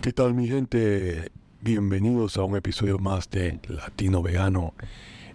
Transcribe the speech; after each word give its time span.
¿Qué 0.00 0.12
tal 0.12 0.34
mi 0.34 0.48
gente? 0.48 1.30
Bienvenidos 1.60 2.36
a 2.36 2.42
un 2.42 2.56
episodio 2.56 2.98
más 2.98 3.30
de 3.30 3.60
Latino 3.68 4.22
Vegano. 4.22 4.74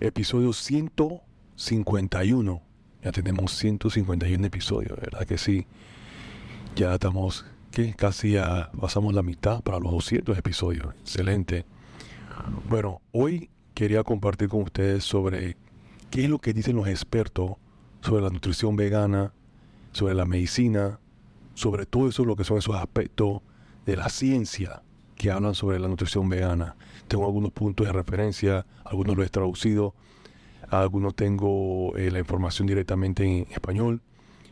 Episodio 0.01 0.51
151. 0.51 2.61
Ya 3.01 3.13
tenemos 3.13 3.53
151 3.53 4.45
episodios, 4.45 4.99
¿verdad 4.99 5.25
que 5.25 5.37
sí? 5.37 5.65
Ya 6.75 6.95
estamos, 6.95 7.45
que 7.71 7.93
Casi 7.93 8.31
ya 8.31 8.69
pasamos 8.77 9.13
la 9.13 9.23
mitad 9.23 9.61
para 9.61 9.79
los 9.79 9.93
200 9.93 10.37
episodios. 10.37 10.93
Excelente. 10.99 11.63
Bueno, 12.67 13.01
hoy 13.13 13.49
quería 13.73 14.03
compartir 14.03 14.49
con 14.49 14.63
ustedes 14.63 15.05
sobre 15.05 15.55
qué 16.09 16.25
es 16.25 16.29
lo 16.29 16.39
que 16.39 16.51
dicen 16.51 16.75
los 16.75 16.89
expertos 16.89 17.51
sobre 18.01 18.23
la 18.23 18.29
nutrición 18.29 18.75
vegana, 18.75 19.31
sobre 19.93 20.15
la 20.15 20.25
medicina, 20.25 20.99
sobre 21.57 21.87
todo 21.87 22.07
eso 22.07 22.23
lo 22.23 22.35
que 22.35 22.43
son 22.43 22.59
esos 22.59 22.75
aspectos 22.75 23.41
de 23.87 23.97
la 23.97 24.09
ciencia 24.09 24.83
que 25.15 25.31
hablan 25.31 25.55
sobre 25.55 25.79
la 25.79 25.87
nutrición 25.87 26.29
vegana. 26.29 26.75
Tengo 27.07 27.25
algunos 27.25 27.51
puntos 27.51 27.87
de 27.87 27.93
referencia, 27.93 28.67
algunos 28.85 29.17
los 29.17 29.25
he 29.25 29.29
traducido, 29.29 29.95
algunos 30.69 31.15
tengo 31.15 31.97
eh, 31.97 32.11
la 32.11 32.19
información 32.19 32.67
directamente 32.67 33.23
en 33.23 33.47
español, 33.51 34.01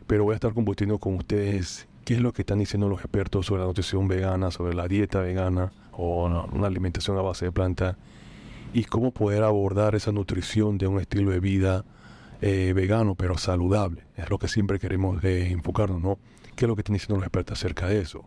pero 0.07 0.23
voy 0.23 0.33
a 0.33 0.35
estar 0.37 0.55
compartiendo 0.55 0.97
con 0.97 1.13
ustedes 1.13 1.87
qué 2.05 2.15
es 2.15 2.21
lo 2.21 2.33
que 2.33 2.41
están 2.41 2.57
diciendo 2.57 2.89
los 2.89 3.01
expertos 3.01 3.45
sobre 3.45 3.61
la 3.61 3.67
nutrición 3.67 4.07
vegana, 4.07 4.49
sobre 4.49 4.73
la 4.73 4.87
dieta 4.87 5.19
vegana 5.19 5.73
o 5.91 6.25
una 6.25 6.65
alimentación 6.65 7.19
a 7.19 7.21
base 7.21 7.45
de 7.45 7.51
planta 7.51 7.99
y 8.73 8.85
cómo 8.85 9.11
poder 9.11 9.43
abordar 9.43 9.93
esa 9.93 10.11
nutrición 10.11 10.79
de 10.79 10.87
un 10.87 10.99
estilo 10.99 11.29
de 11.29 11.39
vida 11.39 11.85
eh, 12.41 12.73
vegano 12.75 13.13
pero 13.13 13.37
saludable. 13.37 14.05
Es 14.17 14.27
lo 14.31 14.39
que 14.39 14.47
siempre 14.47 14.79
queremos 14.79 15.23
enfocarnos, 15.23 16.01
¿no? 16.01 16.17
¿Qué 16.55 16.65
es 16.65 16.69
lo 16.69 16.75
que 16.75 16.81
están 16.81 16.93
diciendo 16.93 17.15
los 17.15 17.23
expertos 17.23 17.59
acerca 17.59 17.87
de 17.87 17.99
eso? 17.99 18.25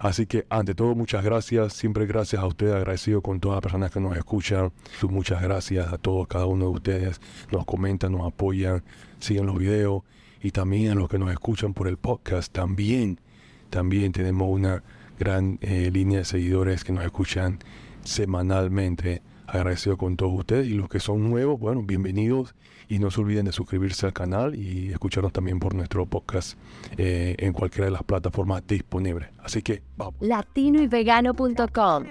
Así 0.00 0.24
que 0.26 0.46
ante 0.48 0.74
todo 0.74 0.94
muchas 0.94 1.22
gracias, 1.22 1.74
siempre 1.74 2.06
gracias 2.06 2.40
a 2.42 2.46
ustedes, 2.46 2.74
agradecido 2.74 3.20
con 3.20 3.38
todas 3.38 3.56
las 3.56 3.62
personas 3.62 3.90
que 3.90 4.00
nos 4.00 4.16
escuchan. 4.16 4.72
Muchas 5.02 5.42
gracias 5.42 5.92
a 5.92 5.98
todos, 5.98 6.26
cada 6.26 6.46
uno 6.46 6.66
de 6.66 6.70
ustedes. 6.70 7.20
Nos 7.52 7.66
comentan, 7.66 8.12
nos 8.12 8.26
apoyan, 8.26 8.82
siguen 9.18 9.44
los 9.44 9.58
videos 9.58 10.02
y 10.42 10.52
también 10.52 10.92
a 10.92 10.94
los 10.94 11.08
que 11.10 11.18
nos 11.18 11.30
escuchan 11.30 11.74
por 11.74 11.86
el 11.86 11.98
podcast. 11.98 12.50
También, 12.50 13.20
también 13.68 14.12
tenemos 14.12 14.48
una 14.48 14.82
gran 15.18 15.58
eh, 15.60 15.90
línea 15.92 16.20
de 16.20 16.24
seguidores 16.24 16.82
que 16.82 16.92
nos 16.92 17.04
escuchan 17.04 17.58
semanalmente 18.02 19.20
agradecido 19.52 19.96
con 19.96 20.16
todos 20.16 20.32
ustedes 20.32 20.68
y 20.68 20.74
los 20.74 20.88
que 20.88 21.00
son 21.00 21.28
nuevos, 21.28 21.58
bueno, 21.58 21.82
bienvenidos 21.82 22.54
y 22.88 22.98
no 22.98 23.10
se 23.10 23.20
olviden 23.20 23.46
de 23.46 23.52
suscribirse 23.52 24.06
al 24.06 24.12
canal 24.12 24.54
y 24.54 24.90
escucharnos 24.90 25.32
también 25.32 25.58
por 25.58 25.74
nuestro 25.74 26.06
podcast 26.06 26.56
eh, 26.96 27.34
en 27.38 27.52
cualquiera 27.52 27.86
de 27.86 27.90
las 27.90 28.04
plataformas 28.04 28.66
disponibles. 28.66 29.28
Así 29.38 29.62
que 29.62 29.82
vamos. 29.96 30.14
Latinoyvegano.com 30.20 32.04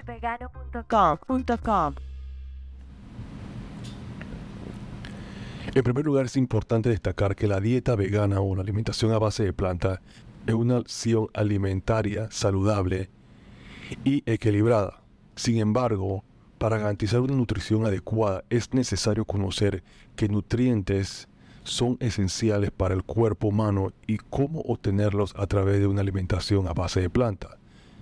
En 5.74 5.82
primer 5.84 6.04
lugar 6.04 6.26
es 6.26 6.36
importante 6.36 6.88
destacar 6.88 7.36
que 7.36 7.46
la 7.46 7.60
dieta 7.60 7.94
vegana 7.94 8.40
o 8.40 8.54
la 8.54 8.62
alimentación 8.62 9.12
a 9.12 9.18
base 9.18 9.44
de 9.44 9.52
planta 9.52 10.02
es 10.46 10.54
una 10.54 10.78
opción 10.78 11.28
alimentaria 11.32 12.28
saludable 12.30 13.08
y 14.04 14.22
equilibrada. 14.30 15.02
Sin 15.36 15.58
embargo, 15.58 16.24
para 16.60 16.76
garantizar 16.76 17.22
una 17.22 17.34
nutrición 17.34 17.86
adecuada 17.86 18.44
es 18.50 18.74
necesario 18.74 19.24
conocer 19.24 19.82
qué 20.14 20.28
nutrientes 20.28 21.26
son 21.64 21.96
esenciales 22.00 22.70
para 22.70 22.92
el 22.92 23.02
cuerpo 23.02 23.48
humano 23.48 23.94
y 24.06 24.18
cómo 24.18 24.60
obtenerlos 24.60 25.32
a 25.38 25.46
través 25.46 25.80
de 25.80 25.86
una 25.86 26.02
alimentación 26.02 26.68
a 26.68 26.74
base 26.74 27.00
de 27.00 27.08
planta. 27.08 27.56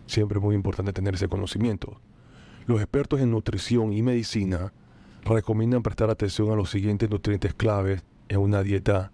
Siempre 0.09 0.39
es 0.39 0.45
muy 0.45 0.57
importante 0.57 0.93
tener 0.93 1.15
ese 1.15 1.29
conocimiento. 1.29 2.01
Los 2.67 2.81
expertos 2.81 3.21
en 3.21 3.31
nutrición 3.31 3.93
y 3.93 4.03
medicina 4.03 4.73
recomiendan 5.25 5.85
prestar 5.85 6.11
atención 6.11 6.51
a 6.51 6.57
los 6.57 6.69
siguientes 6.69 7.09
nutrientes 7.09 7.55
claves 7.55 8.03
en 8.29 8.39
una 8.41 8.65
dieta 8.65 9.13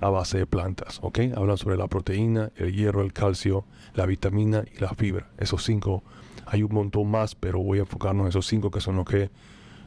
a 0.00 0.10
base 0.10 0.38
de 0.38 0.46
plantas. 0.46 1.00
Hablan 1.34 1.58
sobre 1.58 1.76
la 1.76 1.88
proteína, 1.88 2.52
el 2.54 2.72
hierro, 2.72 3.02
el 3.02 3.12
calcio, 3.12 3.64
la 3.94 4.06
vitamina 4.06 4.62
y 4.72 4.78
la 4.78 4.90
fibra. 4.90 5.28
Esos 5.38 5.64
cinco 5.64 6.04
hay 6.46 6.62
un 6.62 6.72
montón 6.72 7.10
más, 7.10 7.34
pero 7.34 7.58
voy 7.58 7.78
a 7.78 7.82
enfocarnos 7.82 8.24
en 8.24 8.28
esos 8.28 8.46
cinco 8.46 8.70
que 8.70 8.80
son 8.80 8.96
los 8.96 9.04
que 9.04 9.30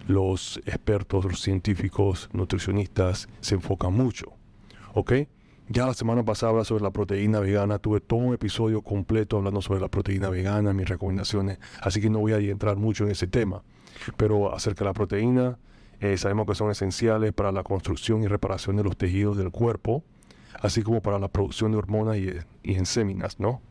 los 0.08 0.58
expertos, 0.66 1.26
los 1.26 1.42
científicos, 1.42 2.30
nutricionistas 2.34 3.30
se 3.42 3.56
enfocan 3.56 3.94
mucho. 3.94 4.34
¿Ok? 4.94 5.14
Ya 5.72 5.86
la 5.86 5.94
semana 5.94 6.24
pasada 6.24 6.50
hablaba 6.50 6.66
sobre 6.66 6.84
la 6.84 6.90
proteína 6.90 7.40
vegana, 7.40 7.78
tuve 7.78 8.02
todo 8.02 8.20
un 8.20 8.34
episodio 8.34 8.82
completo 8.82 9.38
hablando 9.38 9.62
sobre 9.62 9.80
la 9.80 9.88
proteína 9.88 10.30
vegana, 10.30 10.74
mis 10.74 10.90
recomendaciones, 10.90 11.60
así 11.80 12.02
que 12.02 12.10
no 12.10 12.20
voy 12.20 12.34
a 12.34 12.38
entrar 12.40 12.76
mucho 12.76 13.04
en 13.06 13.12
ese 13.12 13.28
tema. 13.28 13.62
Pero 14.18 14.54
acerca 14.54 14.80
de 14.80 14.90
la 14.90 14.94
proteína, 14.94 15.60
eh, 16.00 16.18
sabemos 16.18 16.48
que 16.48 16.56
son 16.56 16.72
esenciales 16.72 17.34
para 17.34 17.52
la 17.52 17.62
construcción 17.62 18.24
y 18.24 18.28
reparación 18.28 18.78
de 18.78 18.84
los 18.84 18.98
tejidos 18.98 19.38
del 19.38 19.52
cuerpo, 19.52 20.04
así 20.60 20.82
como 20.82 21.02
para 21.02 21.20
la 21.20 21.28
producción 21.28 21.72
de 21.72 21.78
hormonas 21.78 22.18
y, 22.18 22.32
y 22.64 22.78
¿no? 23.38 23.62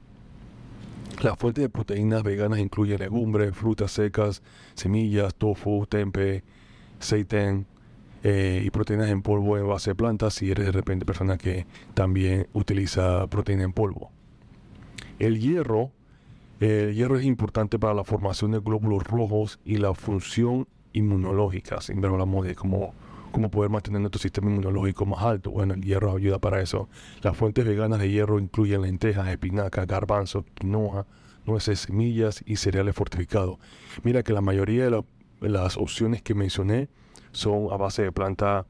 La 1.21 1.35
fuente 1.35 1.63
de 1.63 1.69
proteínas 1.69 2.23
veganas 2.23 2.61
incluye 2.61 2.97
legumbres, 2.97 3.55
frutas 3.57 3.91
secas, 3.91 4.41
semillas, 4.75 5.35
tofu, 5.35 5.85
tempe, 5.87 6.45
seitén 7.01 7.67
eh, 8.23 8.63
y 8.65 8.71
proteínas 8.71 9.11
en 9.11 9.23
polvo 9.23 9.59
en 9.59 9.67
base 9.67 9.91
de 9.91 9.95
plantas 9.97 10.35
si 10.35 10.51
eres 10.51 10.67
de 10.67 10.73
repente 10.73 11.05
persona 11.05 11.37
que 11.37 11.67
también 11.95 12.47
utiliza 12.53 13.27
proteína 13.27 13.65
en 13.65 13.73
polvo. 13.73 14.13
El 15.19 15.41
hierro, 15.41 15.91
el 16.61 16.95
hierro 16.95 17.19
es 17.19 17.25
importante 17.25 17.81
para 17.81 17.95
la 17.95 18.05
formación 18.05 18.53
de 18.53 18.61
glóbulos 18.61 19.03
rojos 19.03 19.59
y 19.65 19.79
la 19.79 19.95
función 19.95 20.69
inmunológica. 20.93 21.81
Siempre 21.81 22.11
hablamos 22.11 22.47
de 22.47 22.55
cómo 22.55 22.95
cómo 23.31 23.51
poder 23.51 23.71
mantener 23.71 24.01
nuestro 24.01 24.21
sistema 24.21 24.51
inmunológico 24.51 25.07
más 25.07 25.23
alto. 25.23 25.51
Bueno, 25.51 25.75
el 25.75 25.83
hierro 25.83 26.17
ayuda 26.17 26.39
para 26.39 26.61
eso. 26.61 26.89
Las 27.23 27.37
fuentes 27.37 27.65
veganas 27.65 27.99
de 27.99 28.11
hierro 28.11 28.39
incluyen 28.39 28.83
lentejas, 28.83 29.29
espinacas, 29.29 29.87
garbanzo, 29.87 30.45
quinoa, 30.55 31.07
nueces, 31.47 31.81
semillas 31.81 32.43
y 32.47 32.57
cereales 32.57 32.95
fortificados. 32.95 33.59
Mira 34.03 34.23
que 34.23 34.33
la 34.33 34.41
mayoría 34.41 34.89
de, 34.89 35.05
las 35.41 35.77
opciones 35.77 36.23
que 36.23 36.35
mencioné 36.35 36.89
son 37.33 37.69
a 37.73 37.77
base 37.77 38.03
de 38.03 38.13
planta 38.13 38.67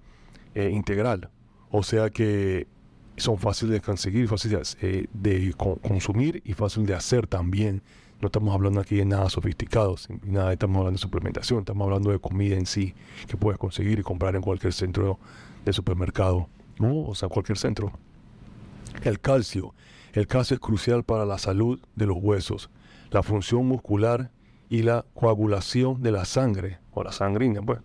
eh, 0.55 0.71
integral. 0.71 1.31
O 1.71 1.83
sea 1.83 2.11
que 2.11 2.67
son 3.17 3.39
fáciles 3.39 3.73
de 3.73 3.81
conseguir, 3.81 4.29
fáciles 4.29 4.77
de, 4.81 5.09
eh, 5.25 5.55
consumir 5.57 6.43
y 6.45 6.55
fáciles 6.55 6.89
de 6.89 6.95
hacer 6.95 7.27
también. 7.27 7.83
No 8.21 8.27
estamos 8.27 8.53
hablando 8.53 8.81
aquí 8.81 8.97
de 8.97 9.05
nada 9.05 9.31
sofisticado, 9.31 9.95
nada 10.25 10.53
estamos 10.53 10.79
hablando 10.79 10.97
de 10.97 11.03
suplementación, 11.03 11.61
estamos 11.61 11.85
hablando 11.85 12.11
de 12.11 12.19
comida 12.19 12.57
en 12.57 12.67
sí 12.67 12.93
que 13.29 13.37
puedes 13.37 13.61
conseguir 13.61 14.01
y 14.01 14.03
comprar 14.03 14.35
en 14.35 14.43
cualquier 14.43 14.73
centro 14.73 15.21
de 15.65 15.73
supermercado, 15.73 16.49
o 16.81 17.15
sea, 17.15 17.29
cualquier 17.29 17.59
centro. 17.59 17.93
El 19.05 19.21
calcio. 19.21 19.73
El 20.15 20.27
calcio 20.27 20.55
es 20.55 20.61
crucial 20.61 21.05
para 21.05 21.25
la 21.27 21.39
salud 21.39 21.79
de 21.95 22.07
los 22.07 22.17
huesos, 22.21 22.71
la 23.13 23.23
función 23.23 23.67
muscular 23.67 24.33
y 24.69 24.83
la 24.83 25.05
coagulación 25.15 26.03
de 26.03 26.11
la 26.11 26.25
sangre, 26.25 26.79
o 26.91 27.05
la 27.05 27.13
sangrina, 27.13 27.63
pues. 27.63 27.79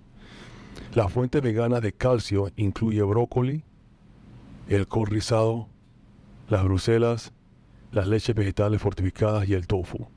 La 0.95 1.09
fuente 1.09 1.41
vegana 1.41 1.79
de 1.79 1.93
calcio 1.93 2.49
incluye 2.55 3.03
brócoli, 3.03 3.63
el 4.67 4.87
col 4.87 5.05
rizado, 5.05 5.67
las 6.49 6.63
bruselas, 6.63 7.33
las 7.91 8.07
leches 8.07 8.35
vegetales 8.35 8.81
fortificadas 8.81 9.47
y 9.47 9.53
el 9.53 9.67
tofu 9.67 10.07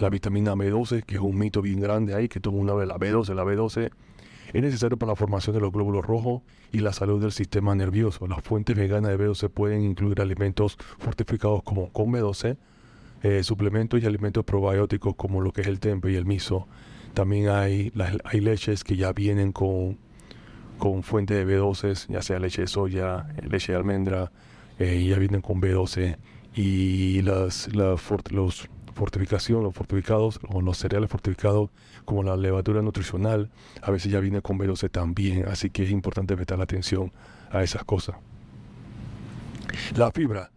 la 0.00 0.10
vitamina 0.10 0.54
B12, 0.54 1.04
que 1.04 1.16
es 1.16 1.20
un 1.20 1.38
mito 1.38 1.62
bien 1.62 1.80
grande 1.80 2.14
ahí, 2.14 2.28
que 2.28 2.40
mundo 2.50 2.72
habla 2.72 2.84
de 2.84 2.88
la 2.88 2.98
B12, 2.98 3.34
la 3.34 3.44
B12 3.44 3.90
es 4.52 4.62
necesario 4.62 4.96
para 4.96 5.12
la 5.12 5.16
formación 5.16 5.54
de 5.54 5.60
los 5.60 5.70
glóbulos 5.70 6.04
rojos 6.04 6.42
y 6.72 6.78
la 6.78 6.92
salud 6.92 7.20
del 7.20 7.32
sistema 7.32 7.74
nervioso. 7.74 8.26
Las 8.26 8.42
fuentes 8.42 8.76
veganas 8.76 9.16
de 9.16 9.18
B12 9.18 9.48
pueden 9.48 9.82
incluir 9.82 10.20
alimentos 10.20 10.76
fortificados 10.98 11.62
como 11.62 11.92
con 11.92 12.06
B12, 12.12 12.56
eh, 13.22 13.42
suplementos 13.44 14.02
y 14.02 14.06
alimentos 14.06 14.44
probióticos 14.44 15.14
como 15.14 15.40
lo 15.40 15.52
que 15.52 15.60
es 15.60 15.68
el 15.68 15.78
tempe 15.78 16.10
y 16.10 16.16
el 16.16 16.24
miso. 16.24 16.66
También 17.14 17.48
hay, 17.48 17.92
hay 18.24 18.40
leches 18.40 18.82
que 18.82 18.96
ya 18.96 19.12
vienen 19.12 19.52
con, 19.52 19.98
con 20.78 21.02
fuente 21.02 21.34
de 21.34 21.46
B12, 21.46 22.08
ya 22.08 22.22
sea 22.22 22.38
leche 22.38 22.62
de 22.62 22.68
soya, 22.68 23.28
leche 23.48 23.72
de 23.72 23.78
almendra, 23.78 24.32
eh, 24.78 25.04
ya 25.04 25.18
vienen 25.18 25.42
con 25.42 25.60
B12 25.60 26.16
y 26.54 27.22
las, 27.22 27.72
las 27.74 28.00
los 28.32 28.68
fortificación, 29.00 29.62
los 29.62 29.74
fortificados 29.74 30.38
o 30.46 30.60
los 30.60 30.76
cereales 30.76 31.08
fortificados 31.08 31.70
como 32.04 32.22
la 32.22 32.36
levadura 32.36 32.82
nutricional, 32.82 33.50
a 33.80 33.90
veces 33.90 34.12
ya 34.12 34.20
viene 34.20 34.42
con 34.42 34.58
B12 34.58 34.90
también, 34.90 35.46
así 35.48 35.70
que 35.70 35.84
es 35.84 35.90
importante 35.90 36.36
prestar 36.36 36.60
atención 36.60 37.10
a 37.50 37.62
esas 37.62 37.82
cosas. 37.84 38.16
La 39.96 40.10
fibra 40.12 40.50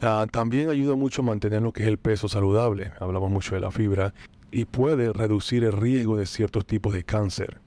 ah, 0.00 0.26
también 0.30 0.70
ayuda 0.70 0.96
mucho 0.96 1.22
a 1.22 1.24
mantener 1.24 1.62
lo 1.62 1.72
que 1.72 1.82
es 1.82 1.88
el 1.88 1.98
peso 1.98 2.28
saludable, 2.28 2.90
hablamos 2.98 3.30
mucho 3.30 3.54
de 3.54 3.60
la 3.60 3.70
fibra, 3.70 4.12
y 4.50 4.64
puede 4.64 5.12
reducir 5.12 5.62
el 5.62 5.72
riesgo 5.72 6.16
de 6.16 6.26
ciertos 6.26 6.66
tipos 6.66 6.92
de 6.92 7.04
cáncer. 7.04 7.60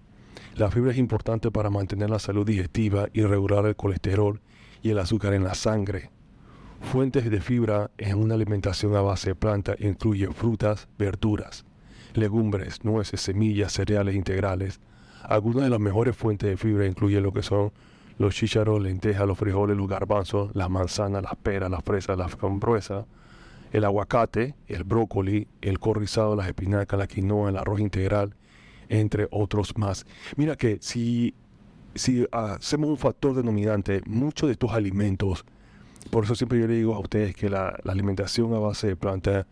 La 0.56 0.70
fibra 0.72 0.92
es 0.92 0.98
importante 0.98 1.52
para 1.52 1.70
mantener 1.70 2.10
la 2.10 2.20
salud 2.20 2.46
digestiva 2.46 3.08
y 3.14 3.22
regular 3.22 3.66
el 3.66 3.78
colesterol 3.78 4.42
y 4.84 4.90
el 4.90 5.00
azúcar 5.00 5.34
en 5.34 5.46
la 5.46 5.56
sangre 5.56 6.12
Fuentes 6.92 7.30
de 7.30 7.42
fibra 7.42 7.92
en 7.98 8.18
una 8.18 8.36
alimentación 8.36 8.96
a 8.96 9.02
base 9.02 9.32
de 9.32 9.36
planta 9.36 9.76
incluye 9.80 10.32
frutas, 10.32 10.88
verduras, 10.98 11.66
legumbres, 12.14 12.86
nueces, 12.86 13.20
semillas, 13.20 13.74
cereales 13.74 14.16
integrales. 14.16 14.80
Algunas 15.24 15.64
de 15.64 15.72
las 15.72 15.80
mejores 15.80 16.16
fuentes 16.16 16.50
de 16.50 16.56
fibra 16.56 16.86
incluyen 16.86 17.24
lo 17.24 17.34
que 17.34 17.42
son 17.42 17.74
los 18.18 18.34
chícharos, 18.34 18.82
lentejas, 18.82 19.28
los 19.28 19.38
frijoles, 19.38 19.76
los 19.76 19.90
garbanzos, 19.90 20.56
las 20.56 20.70
manzanas, 20.70 21.24
las 21.24 21.36
peras, 21.36 21.70
las 21.70 21.84
fresas, 21.84 22.18
las 22.18 22.32
frambuesas, 22.32 23.06
el 23.74 23.84
aguacate, 23.84 24.56
el 24.68 24.86
brócoli, 24.86 25.48
el 25.62 25.80
corrizado, 25.80 26.36
las 26.36 26.48
espinacas, 26.48 26.98
la 26.98 27.08
quinoa, 27.08 27.50
el 27.50 27.58
arroz 27.58 27.82
integral, 27.82 28.36
entre 28.88 29.28
otros 29.32 29.78
más. 29.78 30.06
Mira 30.38 30.56
que 30.56 30.78
si, 30.80 31.34
si 31.94 32.26
hacemos 32.32 32.90
un 32.90 32.98
factor 32.98 33.36
denominante, 33.36 34.02
muchos 34.06 34.48
de 34.48 34.54
estos 34.54 34.72
alimentos, 34.72 35.44
por 36.10 36.26
eso 36.26 36.36
siempre 36.36 36.60
yo 36.60 36.68
le 36.68 36.76
digo 36.76 36.96
a 36.96 37.00
ustedes 37.00 37.36
que 37.36 37.50
la, 37.50 37.70
alimentación 37.86 38.54
a 38.54 38.60
base 38.60 38.88
de 38.88 38.96
planta 38.96 39.48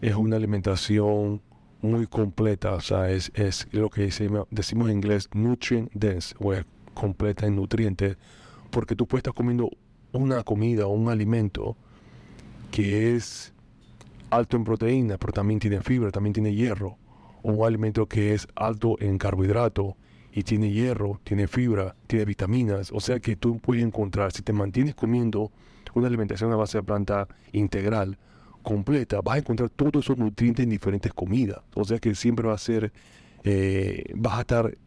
es 0.00 0.14
una 0.14 0.36
alimentación 0.36 1.40
muy 1.80 2.06
completa, 2.06 2.74
o 2.74 2.80
sea, 2.80 3.10
es, 3.10 3.32
es 3.34 3.66
lo 3.72 3.90
que 3.90 4.02
decimos, 4.02 4.46
decimos 4.50 4.88
en 4.88 4.96
inglés 4.96 5.28
nutrient 5.32 5.90
dense, 5.92 6.34
o 6.38 6.52
es 6.52 6.64
completa 6.94 7.46
en 7.46 7.56
nutrientes, 7.56 8.16
porque 8.70 8.94
tú 8.94 9.06
puedes 9.06 9.20
estar 9.20 9.34
comiendo 9.34 9.70
una 10.12 10.42
comida 10.42 10.86
o 10.86 10.90
un 10.90 11.08
alimento 11.08 11.76
que 12.70 13.14
es 13.14 13.52
alto 14.30 14.56
en 14.56 14.64
proteína, 14.64 15.18
pero 15.18 15.32
también 15.32 15.60
tiene 15.60 15.80
fibra, 15.82 16.10
también 16.10 16.32
tiene 16.32 16.54
hierro, 16.54 16.96
o 17.42 17.52
un 17.52 17.66
alimento 17.66 18.06
que 18.06 18.34
es 18.34 18.48
alto 18.54 18.96
en 19.00 19.18
carbohidrato 19.18 19.96
y 20.32 20.42
tiene 20.44 20.70
hierro, 20.70 21.20
tiene 21.24 21.46
fibra, 21.46 21.94
tiene 22.06 22.24
vitaminas, 22.24 22.90
o 22.92 23.00
sea 23.00 23.20
que 23.20 23.36
tú 23.36 23.58
puedes 23.58 23.84
encontrar, 23.84 24.32
si 24.32 24.42
te 24.42 24.52
mantienes 24.52 24.94
comiendo 24.94 25.52
una 25.94 26.06
alimentación 26.06 26.52
a 26.52 26.56
base 26.56 26.78
de 26.78 26.84
planta 26.84 27.28
integral, 27.52 28.18
completa, 28.62 29.20
vas 29.20 29.36
a 29.36 29.38
encontrar 29.38 29.70
todos 29.70 30.04
esos 30.04 30.18
nutrientes 30.18 30.62
en 30.62 30.70
diferentes 30.70 31.12
comidas, 31.12 31.60
o 31.74 31.84
sea 31.84 31.98
que 31.98 32.14
siempre 32.14 32.46
va 32.46 32.54
a 32.54 32.58
ser, 32.58 32.92
eh, 33.44 34.04
vas 34.14 34.38
a 34.38 34.40
estar 34.42 34.78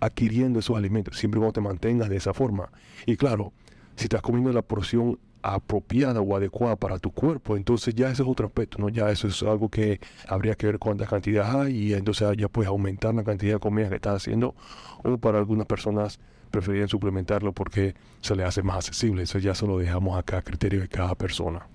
adquiriendo 0.00 0.58
esos 0.58 0.76
alimentos, 0.76 1.18
siempre 1.18 1.38
cuando 1.38 1.52
te 1.52 1.60
mantengas 1.60 2.08
de 2.08 2.16
esa 2.16 2.32
forma. 2.32 2.70
Y 3.06 3.16
claro, 3.16 3.52
si 3.96 4.04
estás 4.04 4.22
comiendo 4.22 4.52
la 4.52 4.62
porción 4.62 5.18
apropiada 5.42 6.20
o 6.20 6.36
adecuada 6.36 6.76
para 6.76 6.98
tu 6.98 7.10
cuerpo, 7.12 7.56
entonces 7.56 7.94
ya 7.94 8.10
ese 8.10 8.22
es 8.22 8.28
otro 8.28 8.46
aspecto, 8.46 8.78
¿no? 8.78 8.88
Ya 8.88 9.10
eso 9.10 9.28
es 9.28 9.42
algo 9.42 9.68
que 9.68 10.00
habría 10.28 10.54
que 10.54 10.66
ver 10.66 10.78
cuánta 10.78 11.06
cantidad 11.06 11.60
hay 11.60 11.76
y 11.76 11.94
entonces 11.94 12.28
ya 12.36 12.48
puedes 12.48 12.68
aumentar 12.68 13.14
la 13.14 13.24
cantidad 13.24 13.54
de 13.54 13.60
comida 13.60 13.88
que 13.88 13.96
estás 13.96 14.16
haciendo 14.16 14.54
o 15.02 15.16
para 15.18 15.38
algunas 15.38 15.66
personas 15.66 16.20
preferirían 16.50 16.88
suplementarlo 16.88 17.52
porque 17.52 17.94
se 18.20 18.34
le 18.34 18.44
hace 18.44 18.62
más 18.62 18.88
accesible, 18.88 19.22
eso 19.22 19.38
ya 19.38 19.54
se 19.54 19.66
lo 19.66 19.78
dejamos 19.78 20.18
acá 20.18 20.38
a 20.38 20.42
criterio 20.42 20.80
de 20.80 20.88
cada 20.88 21.14
persona. 21.14 21.66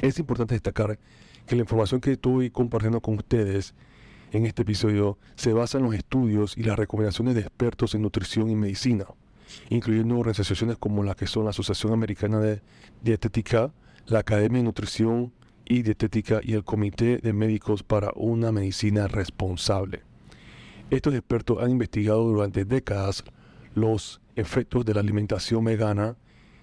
Es 0.00 0.18
importante 0.18 0.54
destacar 0.54 0.98
que 1.46 1.56
la 1.56 1.62
información 1.62 2.00
que 2.00 2.12
estoy 2.12 2.50
compartiendo 2.50 3.00
con 3.00 3.16
ustedes 3.16 3.74
en 4.32 4.46
este 4.46 4.62
episodio 4.62 5.18
se 5.36 5.52
basa 5.52 5.78
en 5.78 5.84
los 5.84 5.94
estudios 5.94 6.56
y 6.56 6.62
las 6.62 6.78
recomendaciones 6.78 7.34
de 7.34 7.42
expertos 7.42 7.94
en 7.94 8.02
nutrición 8.02 8.50
y 8.50 8.56
medicina, 8.56 9.06
incluyendo 9.68 10.18
organizaciones 10.18 10.78
como 10.78 11.02
la 11.02 11.14
que 11.14 11.26
son 11.26 11.44
la 11.44 11.50
Asociación 11.50 11.92
Americana 11.92 12.38
de 12.38 12.62
Dietética, 13.02 13.72
la 14.06 14.20
Academia 14.20 14.58
de 14.58 14.64
Nutrición 14.64 15.32
y 15.64 15.82
Dietética 15.82 16.40
y 16.42 16.54
el 16.54 16.64
Comité 16.64 17.18
de 17.18 17.32
Médicos 17.32 17.82
para 17.82 18.10
una 18.14 18.52
Medicina 18.52 19.06
Responsable. 19.08 20.02
Estos 20.90 21.14
expertos 21.14 21.62
han 21.62 21.70
investigado 21.70 22.24
durante 22.24 22.64
décadas 22.64 23.24
los 23.74 24.20
efectos 24.36 24.84
de 24.84 24.94
la 24.94 25.00
alimentación 25.00 25.64
vegana 25.64 26.16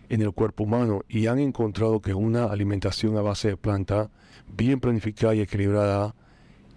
en 0.09 0.21
el 0.21 0.31
cuerpo 0.31 0.63
humano 0.63 1.01
y 1.07 1.27
han 1.27 1.39
encontrado 1.39 2.01
que 2.01 2.13
una 2.13 2.45
alimentación 2.45 3.17
a 3.17 3.21
base 3.21 3.49
de 3.49 3.57
planta 3.57 4.09
bien 4.47 4.79
planificada 4.79 5.35
y 5.35 5.41
equilibrada 5.41 6.15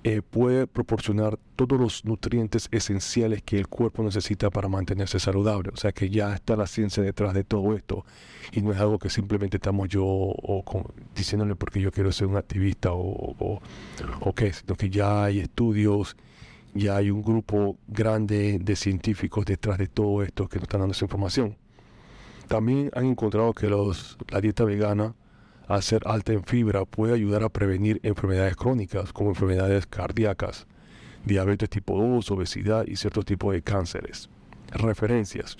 eh, 0.04 0.20
puede 0.20 0.66
proporcionar 0.66 1.38
todos 1.54 1.78
los 1.78 2.04
nutrientes 2.04 2.68
esenciales 2.72 3.40
que 3.40 3.56
el 3.56 3.68
cuerpo 3.68 4.02
necesita 4.02 4.50
para 4.50 4.68
mantenerse 4.68 5.20
saludable. 5.20 5.70
O 5.72 5.76
sea 5.76 5.92
que 5.92 6.10
ya 6.10 6.34
está 6.34 6.56
la 6.56 6.66
ciencia 6.66 7.04
detrás 7.04 7.34
de 7.34 7.44
todo 7.44 7.76
esto 7.76 8.04
y 8.50 8.62
no 8.62 8.72
es 8.72 8.78
algo 8.78 8.98
que 8.98 9.08
simplemente 9.10 9.58
estamos 9.58 9.88
yo 9.88 10.04
o 10.04 10.64
diciéndole 11.14 11.54
porque 11.54 11.80
yo 11.80 11.92
quiero 11.92 12.10
ser 12.10 12.26
un 12.26 12.36
activista 12.36 12.92
o, 12.92 13.60
o, 14.20 14.34
qué, 14.34 14.52
sino 14.52 14.74
que 14.74 14.90
ya 14.90 15.24
hay 15.24 15.38
estudios, 15.38 16.16
ya 16.74 16.96
hay 16.96 17.10
un 17.10 17.22
grupo 17.22 17.76
grande 17.86 18.58
de 18.60 18.76
científicos 18.76 19.44
detrás 19.44 19.78
de 19.78 19.88
todo 19.88 20.22
esto 20.22 20.48
que 20.48 20.56
nos 20.56 20.64
están 20.64 20.80
dando 20.80 20.92
esa 20.92 21.04
información. 21.04 21.56
También 22.48 22.90
han 22.94 23.06
encontrado 23.06 23.52
que 23.52 23.68
los, 23.68 24.18
la 24.28 24.40
dieta 24.40 24.64
vegana 24.64 25.14
al 25.68 25.82
ser 25.82 26.02
alta 26.06 26.32
en 26.32 26.44
fibra, 26.44 26.84
puede 26.84 27.14
ayudar 27.14 27.42
a 27.42 27.48
prevenir 27.48 28.00
enfermedades 28.02 28.56
crónicas 28.56 29.12
como 29.12 29.30
enfermedades 29.30 29.86
cardíacas, 29.86 30.66
diabetes 31.24 31.70
tipo 31.70 31.96
2, 31.98 32.30
obesidad 32.30 32.86
y 32.86 32.96
ciertos 32.96 33.24
tipos 33.24 33.54
de 33.54 33.62
cánceres. 33.62 34.28
Referencias, 34.72 35.56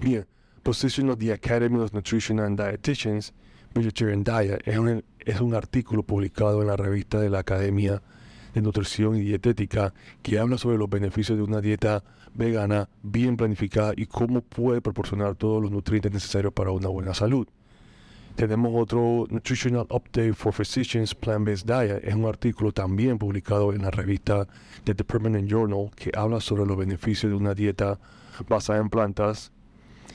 Bien, 0.00 0.24
Position 0.62 1.10
of 1.10 1.18
the 1.18 1.32
Academy 1.32 1.80
of 1.80 1.92
Nutrition 1.92 2.38
and 2.38 2.58
Dietitians, 2.58 3.32
Vegetarian 3.74 4.22
Diet, 4.22 4.62
es 4.64 4.78
un, 4.78 5.04
es 5.18 5.40
un 5.40 5.54
artículo 5.54 6.02
publicado 6.02 6.62
en 6.62 6.68
la 6.68 6.76
revista 6.76 7.20
de 7.20 7.30
la 7.30 7.40
Academia 7.40 8.02
de 8.56 8.62
Nutrición 8.62 9.16
y 9.16 9.20
Dietética 9.20 9.92
que 10.22 10.38
habla 10.38 10.56
sobre 10.56 10.78
los 10.78 10.88
beneficios 10.88 11.36
de 11.36 11.44
una 11.44 11.60
dieta 11.60 12.02
vegana 12.32 12.88
bien 13.02 13.36
planificada 13.36 13.92
y 13.94 14.06
cómo 14.06 14.40
puede 14.40 14.80
proporcionar 14.80 15.34
todos 15.34 15.62
los 15.62 15.70
nutrientes 15.70 16.10
necesarios 16.10 16.54
para 16.54 16.70
una 16.70 16.88
buena 16.88 17.12
salud. 17.12 17.46
Tenemos 18.34 18.72
otro 18.74 19.26
Nutritional 19.28 19.86
Update 19.90 20.32
for 20.32 20.54
Physicians 20.54 21.14
Plant-Based 21.14 21.66
Diet. 21.66 22.02
Es 22.02 22.14
un 22.14 22.24
artículo 22.24 22.72
también 22.72 23.18
publicado 23.18 23.74
en 23.74 23.82
la 23.82 23.90
revista 23.90 24.48
The 24.84 24.94
Permanent 25.04 25.50
Journal 25.50 25.90
que 25.94 26.10
habla 26.14 26.40
sobre 26.40 26.64
los 26.64 26.78
beneficios 26.78 27.30
de 27.30 27.36
una 27.36 27.52
dieta 27.52 27.98
basada 28.48 28.80
en 28.80 28.88
plantas 28.88 29.52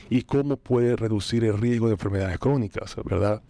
y 0.10 0.24
cómo 0.24 0.58
puede 0.58 0.96
reducir 0.96 1.44
el 1.44 1.60
riesgo 1.60 1.88
de 1.88 1.94
enfermedades 1.94 2.40
crónicas, 2.40 2.96
¿verdad? 3.06 3.44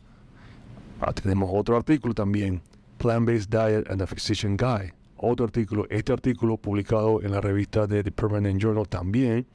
Ah, 1.00 1.14
tenemos 1.14 1.50
otro 1.54 1.78
artículo 1.78 2.14
también, 2.14 2.62
Plant-Based 3.02 3.50
Diet 3.50 3.90
and 3.90 4.00
the 4.00 4.06
Physician 4.06 4.56
Guide. 4.56 4.94
Otro 5.18 5.48
artículo, 5.48 5.88
este 5.90 6.14
artículo 6.14 6.58
publicado 6.58 7.20
en 7.24 7.32
la 7.32 7.42
revista 7.42 7.88
de 7.88 8.04
The 8.04 8.12
Permanent 8.12 8.62
Journal 8.62 8.88
también, 8.88 9.48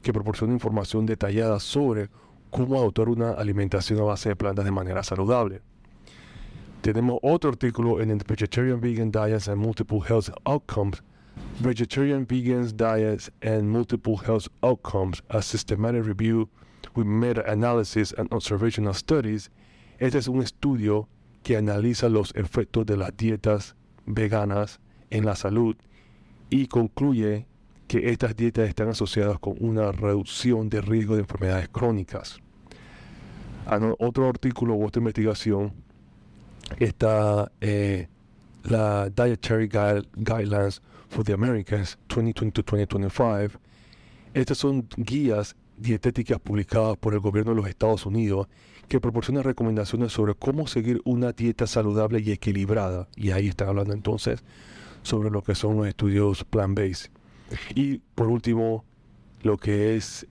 que 0.00 0.10
proporciona 0.10 0.54
información 0.54 1.04
detallada 1.04 1.60
sobre 1.60 2.08
cómo 2.48 2.76
adoptar 2.76 3.10
una 3.10 3.32
alimentación 3.32 4.00
a 4.00 4.04
base 4.04 4.30
de 4.30 4.36
plantas 4.36 4.64
de 4.64 4.70
manera 4.70 5.02
saludable. 5.02 5.60
Tenemos 6.80 7.18
otro 7.22 7.50
artículo 7.50 8.00
en 8.00 8.10
el 8.10 8.22
Vegetarian 8.26 8.80
Vegan 8.80 9.10
Diets 9.10 9.48
and 9.48 9.58
Multiple 9.58 10.00
Health 10.00 10.30
Outcomes. 10.46 11.02
Vegetarian 11.60 12.26
Vegans 12.26 12.74
Diets 12.74 13.30
and 13.42 13.64
Multiple 13.64 14.16
Health 14.16 14.48
Outcomes, 14.62 15.22
a 15.28 15.42
Systematic 15.42 16.06
Review 16.06 16.48
with 16.94 17.04
Meta-Analysis 17.04 18.14
and 18.16 18.32
Observational 18.32 18.94
Studies. 18.94 19.50
Este 19.98 20.16
es 20.16 20.26
un 20.26 20.40
estudio 20.40 21.06
que 21.44 21.56
analiza 21.56 22.08
los 22.08 22.34
efectos 22.34 22.84
de 22.86 22.96
las 22.96 23.16
dietas 23.16 23.76
veganas 24.04 24.80
en 25.10 25.24
la 25.24 25.36
salud 25.36 25.76
y 26.50 26.66
concluye 26.66 27.46
que 27.86 28.10
estas 28.10 28.34
dietas 28.34 28.68
están 28.68 28.88
asociadas 28.88 29.38
con 29.38 29.54
una 29.60 29.92
reducción 29.92 30.68
de 30.68 30.80
riesgo 30.80 31.14
de 31.14 31.20
enfermedades 31.20 31.68
crónicas 31.68 32.40
otro 33.98 34.28
artículo 34.28 34.74
u 34.74 34.84
otra 34.84 35.00
investigación 35.00 35.72
está 36.78 37.50
eh, 37.60 38.08
la 38.64 39.08
Dietary 39.10 39.68
Guidelines 39.68 40.80
for 41.08 41.24
the 41.24 41.32
Americans 41.32 41.98
2020-2025. 42.08 43.50
Estas 44.32 44.58
son 44.58 44.88
guías 44.96 45.54
dietéticas 45.76 46.40
publicadas 46.40 46.96
por 46.96 47.14
el 47.14 47.20
gobierno 47.20 47.52
de 47.52 47.56
los 47.56 47.68
Estados 47.68 48.06
Unidos 48.06 48.48
que 48.88 49.00
proporcionan 49.00 49.44
recomendaciones 49.44 50.12
sobre 50.12 50.34
cómo 50.34 50.66
seguir 50.66 51.00
una 51.04 51.32
dieta 51.32 51.66
saludable 51.66 52.20
y 52.20 52.30
equilibrada. 52.32 53.08
Y 53.16 53.30
ahí 53.30 53.48
están 53.48 53.68
hablando 53.68 53.92
entonces 53.92 54.44
sobre 55.02 55.30
lo 55.30 55.42
que 55.42 55.54
son 55.54 55.76
los 55.76 55.86
estudios 55.86 56.44
plant-based. 56.44 57.10
Y 57.74 57.98
por 58.14 58.28
último, 58.28 58.84
lo 59.42 59.58
que 59.58 59.96
es 59.96 60.26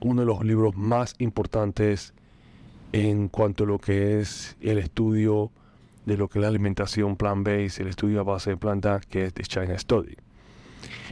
uno 0.00 0.20
de 0.20 0.26
los 0.26 0.44
libros 0.44 0.76
más 0.76 1.14
importantes 1.18 2.14
en 2.92 3.28
cuanto 3.28 3.64
a 3.64 3.66
lo 3.66 3.78
que 3.78 4.20
es 4.20 4.56
el 4.60 4.78
estudio 4.78 5.50
de 6.04 6.16
lo 6.16 6.28
que 6.28 6.38
es 6.38 6.42
la 6.42 6.48
alimentación 6.48 7.16
plant-based, 7.16 7.80
el 7.80 7.88
estudio 7.88 8.20
a 8.20 8.24
base 8.24 8.50
de 8.50 8.56
plantas, 8.56 9.06
que 9.06 9.26
es 9.26 9.32
The 9.32 9.42
China 9.44 9.78
Study. 9.78 10.16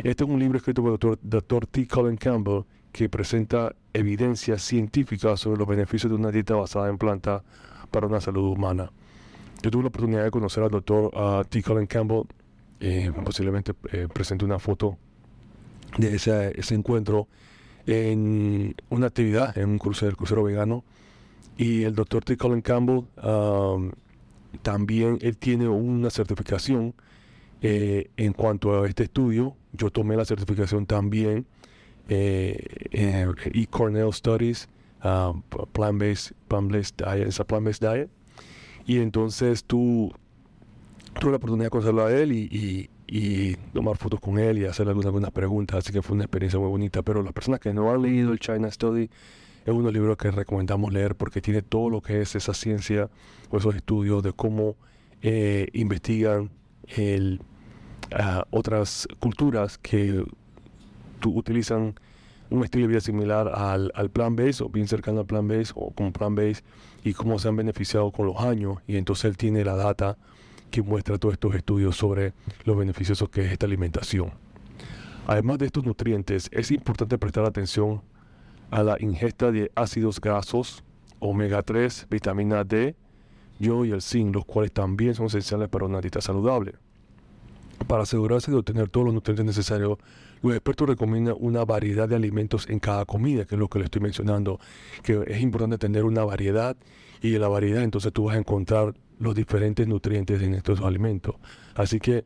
Este 0.03 0.25
es 0.25 0.31
un 0.31 0.41
libro 0.41 0.59
escrito 0.59 0.83
por 0.83 0.93
el 0.93 1.19
doctor, 1.23 1.67
T. 1.67 1.87
Colin 1.87 2.17
Campbell 2.17 2.65
que 2.93 3.09
presenta 3.09 3.75
evidencia 3.93 4.59
científica 4.59 5.37
sobre 5.37 5.59
los 5.59 5.69
beneficios 5.69 6.11
de 6.11 6.17
una 6.17 6.31
dieta 6.31 6.55
basada 6.55 6.89
en 6.89 6.99
plantas 6.99 7.43
para 7.91 8.07
una 8.07 8.21
salud 8.21 8.53
humana. 8.53 8.91
Yo 9.63 9.71
tuve 9.71 9.83
la 9.83 9.89
oportunidad 9.89 10.25
de 10.25 10.31
conocer 10.31 10.63
al 10.63 10.71
doctor 10.71 11.11
T. 11.49 11.63
Colin 11.63 11.87
Campbell, 11.87 12.23
eh, 12.81 13.13
posiblemente 13.25 13.73
eh, 13.93 14.09
presente 14.13 14.45
una 14.45 14.59
foto 14.59 14.97
de 15.99 16.15
ese, 16.15 16.75
encuentro 16.75 17.29
en 17.87 18.75
una 18.89 19.07
actividad, 19.09 19.57
en 19.59 19.71
un 19.71 19.79
crucero, 19.79 20.11
el 20.11 20.17
crucero 20.17 20.43
vegano, 20.43 20.85
Y 21.57 21.83
el 21.83 21.95
doctor 21.95 22.25
T. 22.25 22.37
Colin 22.37 22.63
Campbell 22.63 23.05
también 24.63 25.19
él 25.21 25.37
tiene 25.37 25.69
una 25.69 26.11
certificación 26.11 26.95
eh, 27.63 28.11
en 28.17 28.33
cuanto 28.33 28.83
a 28.83 28.89
este 28.89 29.05
estudio. 29.05 29.57
Yo 29.73 29.91
tomé 29.91 30.17
la 30.17 30.25
certificación 30.25 30.87
también 30.87 31.47
eh, 32.09 32.57
en 32.91 33.35
e 33.53 33.67
Cornell 33.67 34.13
Studies, 34.13 34.69
um, 35.05 35.43
Plant-Based 35.73 36.33
Plant 36.49 36.71
-based 36.71 36.97
Diet, 36.97 37.47
Plant-Based 37.47 37.81
Diet. 37.81 38.11
Y 38.87 38.99
entonces 38.99 39.65
tú 39.65 40.13
tuve 41.19 41.33
la 41.33 41.37
oportunidad 41.37 41.67
de 41.67 41.71
conocerlo 41.71 42.07
a 42.07 42.13
él 42.13 42.33
y, 42.33 42.89
y, 43.07 43.57
tomar 43.73 43.97
fotos 43.97 44.21
con 44.21 44.39
él 44.39 44.59
y 44.59 44.65
hacerle 44.65 44.91
algunas, 44.91 45.07
algunas 45.07 45.31
preguntas, 45.33 45.79
así 45.79 45.93
que 45.93 46.03
fue 46.03 46.15
una 46.15 46.25
experiencia 46.25 46.59
muy 46.59 46.69
bonita. 46.69 47.03
Pero 47.03 47.23
las 47.23 47.33
personas 47.33 47.61
que 47.61 47.73
no 47.75 47.91
han 47.91 48.03
leído 48.03 48.33
el 48.33 48.39
China 48.39 48.71
Study, 48.71 49.11
es 49.65 49.69
uno 49.69 49.79
de 49.79 49.85
los 49.85 49.93
libros 49.93 50.17
que 50.17 50.31
recomendamos 50.31 50.93
leer 50.93 51.15
porque 51.15 51.41
tiene 51.43 51.63
todo 51.63 51.91
lo 51.91 52.01
que 52.01 52.23
es 52.23 52.35
esa 52.35 52.55
ciencia 52.55 53.11
o 53.51 53.59
esos 53.59 53.75
estudios 53.75 54.23
de 54.23 54.33
cómo 54.33 54.77
eh, 55.23 55.69
investigan 55.75 56.51
el, 56.97 57.43
otras 58.51 59.07
culturas 59.19 59.79
que 59.79 60.25
utilizan 61.29 61.95
un 62.51 62.65
estilo 62.65 62.83
de 62.83 62.89
vida 62.89 63.01
similar 63.01 63.49
al, 63.49 63.93
al 63.95 64.11
plan 64.11 64.35
base 64.35 64.63
o 64.65 64.69
bien 64.69 64.89
cercano 64.89 65.21
al 65.21 65.27
plan 65.27 65.47
base 65.47 65.73
o 65.77 65.91
como 65.93 66.13
plan 66.13 66.35
base 66.35 66.63
y 67.05 67.13
cómo 67.13 67.39
se 67.39 67.49
han 67.49 67.57
beneficiado 67.57 68.11
con 68.11 68.27
los 68.27 68.39
años 68.41 68.79
y 68.87 68.97
entonces 68.97 69.27
él 69.27 69.37
tiene 69.37 69.65
la 69.65 69.77
data 69.77 70.17
que 70.71 70.83
muestra 70.83 71.19
todos 71.19 71.35
estos 71.35 71.55
estudios 71.55 71.97
sobre 71.97 72.33
lo 72.65 72.77
beneficioso 72.77 73.31
que 73.31 73.45
es 73.45 73.53
esta 73.53 73.67
alimentación. 73.67 74.33
Además 75.27 75.59
de 75.59 75.67
estos 75.67 75.85
nutrientes, 75.85 76.49
es 76.53 76.71
importante 76.71 77.19
prestar 77.19 77.45
atención 77.45 78.03
a 78.71 78.83
la 78.83 78.97
ingesta 79.01 79.53
de 79.53 79.71
ácidos 79.75 80.21
grasos, 80.21 80.83
omega 81.19 81.63
3, 81.63 82.07
vitamina 82.11 82.65
D, 82.65 82.97
yo 83.59 83.85
y 83.85 83.91
el 83.91 84.01
zinc, 84.01 84.35
los 84.35 84.45
cuales 84.45 84.73
también 84.73 85.15
son 85.15 85.27
esenciales 85.27 85.69
para 85.69 85.85
una 85.85 86.01
dieta 86.01 86.21
saludable. 86.21 86.75
Para 87.87 88.05
asegurarse 88.05 88.51
de 88.51 88.57
obtener 88.57 88.89
todos 88.89 89.07
los 89.07 89.15
nutrientes 89.15 89.45
necesarios, 89.45 89.99
los 90.43 90.53
expertos 90.55 90.89
recomiendan 90.89 91.37
una 91.39 91.65
variedad 91.65 92.09
de 92.09 92.17
alimentos 92.17 92.69
en 92.69 92.79
cada 92.79 93.05
comida, 93.05 93.45
que 93.45 93.55
es 93.55 93.59
lo 93.59 93.69
que 93.69 93.79
le 93.79 93.87
estoy 93.87 94.01
mencionando, 94.01 94.59
que 95.03 95.23
es 95.27 95.41
importante 95.41 95.79
tener 95.79 96.05
una 96.05 96.25
variedad 96.25 96.77
y 97.23 97.31
de 97.31 97.39
la 97.39 97.49
variedad 97.49 97.83
entonces 97.83 98.13
tú 98.13 98.25
vas 98.25 98.37
a 98.37 98.39
encontrar 98.39 98.95
los 99.19 99.35
diferentes 99.35 99.87
nutrientes 99.87 100.41
en 100.43 100.55
estos 100.55 100.81
alimentos. 100.81 101.37
Así 101.75 102.01
que 102.01 102.25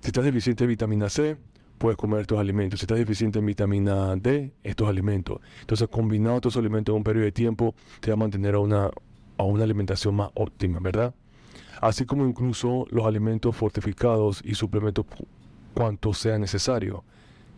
si 0.00 0.08
estás 0.08 0.24
deficiente 0.24 0.64
en 0.64 0.68
vitamina 0.68 1.08
C, 1.08 1.38
puedes 1.78 1.96
comer 1.96 2.20
estos 2.20 2.38
alimentos. 2.38 2.80
Si 2.80 2.84
estás 2.84 2.98
deficiente 2.98 3.38
en 3.38 3.46
vitamina 3.46 4.14
D, 4.16 4.52
estos 4.62 4.86
alimentos. 4.86 5.40
Entonces, 5.60 5.88
combinado 5.88 6.36
estos 6.36 6.56
alimentos 6.58 6.92
en 6.92 6.98
un 6.98 7.04
periodo 7.04 7.24
de 7.24 7.32
tiempo, 7.32 7.74
te 8.00 8.10
va 8.10 8.14
a 8.14 8.16
mantener 8.18 8.54
a 8.54 8.58
una, 8.58 8.90
a 9.38 9.42
una 9.42 9.64
alimentación 9.64 10.14
más 10.14 10.30
óptima, 10.34 10.78
¿verdad? 10.80 11.14
Así 11.80 12.04
como 12.04 12.26
incluso 12.26 12.86
los 12.90 13.06
alimentos 13.06 13.56
fortificados 13.56 14.42
y 14.44 14.54
suplementos 14.54 15.06
cuanto 15.72 16.12
sea 16.12 16.38
necesario. 16.38 17.04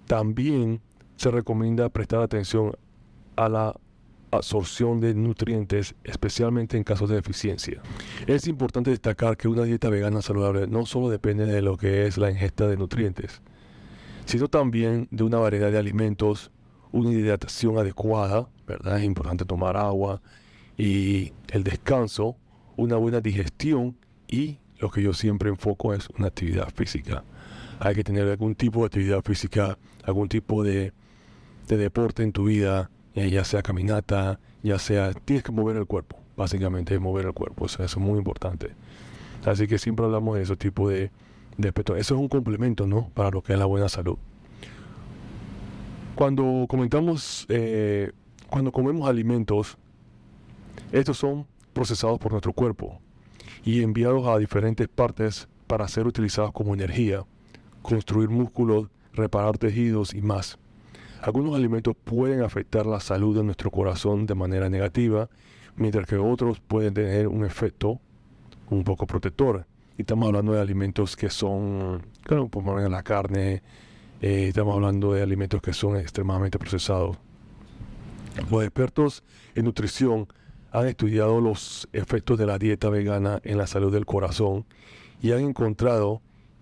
También 0.06 0.80
se 1.16 1.30
recomienda 1.30 1.88
prestar 1.88 2.20
atención 2.20 2.76
a 3.36 3.48
la 3.48 3.74
absorción 4.30 5.00
de 5.00 5.14
nutrientes, 5.14 5.94
especialmente 6.04 6.76
en 6.76 6.84
casos 6.84 7.08
de 7.08 7.16
deficiencia. 7.16 7.80
Es 8.26 8.46
importante 8.46 8.90
destacar 8.90 9.36
que 9.36 9.48
una 9.48 9.64
dieta 9.64 9.88
vegana 9.88 10.22
saludable 10.22 10.66
no 10.66 10.86
solo 10.86 11.08
depende 11.08 11.46
de 11.46 11.62
lo 11.62 11.76
que 11.76 12.06
es 12.06 12.18
la 12.18 12.30
ingesta 12.30 12.66
de 12.68 12.76
nutrientes, 12.76 13.42
sino 14.24 14.48
también 14.48 15.08
de 15.10 15.24
una 15.24 15.38
variedad 15.38 15.70
de 15.70 15.78
alimentos, 15.78 16.50
una 16.92 17.10
hidratación 17.12 17.78
adecuada, 17.78 18.48
¿verdad? 18.66 18.98
Es 18.98 19.04
importante 19.04 19.44
tomar 19.44 19.76
agua 19.76 20.20
y 20.76 21.32
el 21.48 21.64
descanso, 21.64 22.36
una 22.76 22.96
buena 22.96 23.20
digestión 23.20 23.96
y 24.28 24.58
lo 24.78 24.90
que 24.90 25.02
yo 25.02 25.14
siempre 25.14 25.48
enfoco 25.48 25.94
es 25.94 26.08
una 26.18 26.28
actividad 26.28 26.68
física. 26.74 27.24
Hay 27.78 27.94
que 27.94 28.04
tener 28.04 28.28
algún 28.28 28.54
tipo 28.54 28.80
de 28.80 28.86
actividad 28.86 29.22
física, 29.22 29.78
algún 30.04 30.28
tipo 30.28 30.62
de, 30.62 30.92
de 31.68 31.76
deporte 31.76 32.22
en 32.22 32.32
tu 32.32 32.44
vida, 32.44 32.90
eh, 33.14 33.30
ya 33.30 33.44
sea 33.44 33.62
caminata, 33.62 34.40
ya 34.62 34.78
sea, 34.78 35.12
tienes 35.12 35.42
que 35.42 35.52
mover 35.52 35.76
el 35.76 35.86
cuerpo, 35.86 36.18
básicamente 36.36 36.98
mover 36.98 37.26
el 37.26 37.32
cuerpo, 37.32 37.66
eso, 37.66 37.82
es 37.82 37.96
muy 37.96 38.18
importante. 38.18 38.70
Así 39.44 39.66
que 39.66 39.78
siempre 39.78 40.04
hablamos 40.04 40.36
de 40.36 40.42
ese 40.42 40.56
tipo 40.56 40.88
de, 40.88 41.10
de 41.56 41.68
aspectos. 41.68 41.98
Eso 41.98 42.14
es 42.14 42.20
un 42.20 42.28
complemento, 42.28 42.86
¿no? 42.86 43.10
Para 43.14 43.30
lo 43.30 43.42
que 43.42 43.52
es 43.52 43.58
la 43.58 43.66
buena 43.66 43.88
salud. 43.88 44.18
Cuando 46.14 46.66
comentamos, 46.68 47.46
eh, 47.48 48.12
cuando 48.48 48.72
comemos 48.72 49.08
alimentos, 49.08 49.76
estos 50.92 51.18
son 51.18 51.46
procesados 51.72 52.18
por 52.18 52.32
nuestro 52.32 52.52
cuerpo 52.52 53.00
y 53.64 53.82
enviados 53.82 54.26
a 54.26 54.38
diferentes 54.38 54.88
partes 54.88 55.48
para 55.66 55.86
ser 55.88 56.06
utilizados 56.06 56.52
como 56.52 56.72
energía, 56.72 57.24
construir 57.86 58.28
músculos, 58.28 58.88
reparar 59.12 59.58
tejidos 59.58 60.12
y 60.12 60.20
más. 60.20 60.58
Algunos 61.22 61.54
alimentos 61.54 61.94
pueden 62.04 62.42
afectar 62.42 62.84
la 62.84 63.00
salud 63.00 63.36
de 63.36 63.44
nuestro 63.44 63.70
corazón 63.70 64.26
de 64.26 64.34
manera 64.34 64.68
negativa, 64.68 65.28
mientras 65.76 66.06
que 66.06 66.16
otros 66.16 66.60
pueden 66.60 66.94
tener 66.94 67.28
un 67.28 67.44
efecto 67.44 68.00
un 68.70 68.84
poco 68.84 69.06
protector. 69.06 69.66
Y 69.96 70.02
estamos 70.02 70.26
hablando 70.26 70.52
de 70.52 70.60
alimentos 70.60 71.16
que 71.16 71.30
son, 71.30 72.04
claro, 72.22 72.48
por 72.48 72.62
ejemplo, 72.62 72.88
la 72.88 73.02
carne, 73.02 73.62
eh, 74.20 74.48
estamos 74.48 74.74
hablando 74.74 75.12
de 75.12 75.22
alimentos 75.22 75.62
que 75.62 75.72
son 75.72 75.96
extremadamente 75.96 76.58
procesados. 76.58 77.16
Los 78.50 78.62
expertos 78.64 79.22
en 79.54 79.64
nutrición 79.64 80.28
han 80.72 80.88
estudiado 80.88 81.40
los 81.40 81.88
efectos 81.92 82.36
de 82.36 82.46
la 82.46 82.58
dieta 82.58 82.90
vegana 82.90 83.40
en 83.44 83.56
la 83.56 83.66
salud 83.66 83.92
del 83.92 84.04
corazón 84.04 84.66
y 85.22 85.32
han 85.32 85.40
encontrado 85.40 86.20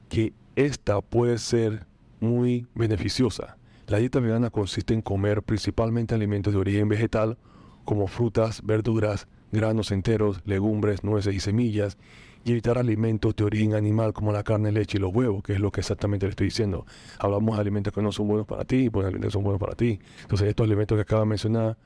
que 0.09 0.33
esta 0.57 1.01
puede 1.01 1.39
ser 1.39 1.87
muy 2.21 2.67
beneficiosa. 2.75 3.57
La 3.87 3.99
dieta 3.99 4.21
vegana 4.21 4.51
consiste 4.51 4.95
en 4.95 5.03
comer 5.03 5.43
principalmente 5.43 6.15
alimentos 6.15 6.53
de 6.53 6.59
origen 6.59 6.89
vegetal, 6.89 7.37
como 7.85 8.07
frutas, 8.07 8.63
verduras, 8.65 9.29
granos 9.53 9.91
enteros, 9.91 10.41
legumbres, 10.45 11.05
nueces 11.05 11.35
y 11.35 11.41
semillas, 11.41 11.99
y 12.45 12.53
evitar 12.53 12.79
alimentos 12.79 13.35
de 13.37 13.45
origen 13.45 13.75
animal 13.75 14.13
como 14.13 14.33
la 14.33 14.43
carne, 14.43 14.71
leche 14.71 14.99
y 14.99 15.01
los 15.01 15.15
huevos, 15.15 15.43
que 15.43 15.55
es 15.55 15.61
lo 15.61 15.71
que 15.71 15.81
exactamente 15.81 16.27
le 16.27 16.31
estoy 16.31 16.47
diciendo. 16.47 16.87
Hablamos 17.19 17.57
de 17.57 17.61
alimentos 17.61 17.93
que 17.93 18.03
no 18.03 18.13
son 18.13 18.29
buenos 18.29 18.47
para 18.47 18.65
ti, 18.65 18.91
pues 18.91 19.07
alimentos 19.07 19.33
son 19.33 19.43
buenos 19.43 19.61
para 19.61 19.75
ti. 19.75 19.99
Entonces 20.23 20.49
estos 20.49 20.65
alimentos 20.67 20.97
que 20.97 21.03
acabo 21.03 21.23
de 21.23 21.29
mencionar, 21.29 21.77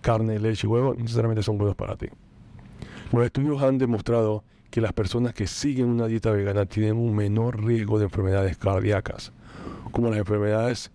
carne, 0.00 0.38
leche 0.38 0.66
y 0.66 0.70
huevos, 0.70 0.96
necesariamente 0.96 1.42
son 1.42 1.58
buenos 1.58 1.76
para 1.76 1.96
ti. 1.96 2.06
Los 3.12 3.24
estudios 3.24 3.60
han 3.62 3.78
demostrado 3.78 4.44
que 4.70 4.80
las 4.80 4.92
personas 4.92 5.34
que 5.34 5.46
siguen 5.46 5.88
una 5.88 6.06
dieta 6.06 6.30
vegana 6.30 6.66
tienen 6.66 6.96
un 6.96 7.14
menor 7.14 7.64
riesgo 7.64 7.98
de 7.98 8.04
enfermedades 8.04 8.56
cardíacas, 8.56 9.32
como 9.90 10.10
las 10.10 10.18
enfermedades 10.18 10.90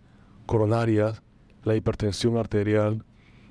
coronarias, 0.46 1.22
la 1.64 1.76
hipertensión 1.76 2.38
arterial 2.38 3.04